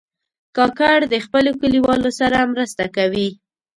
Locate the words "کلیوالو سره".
1.61-2.49